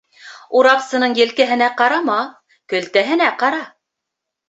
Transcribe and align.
Ураҡсының 0.61 1.13
елкәһенә 1.19 1.69
ҡарама, 1.83 2.17
көлтәһенә 2.75 3.33
ҡара. 3.45 3.65